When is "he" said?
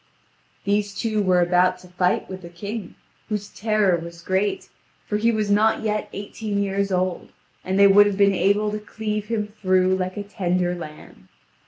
5.17-5.31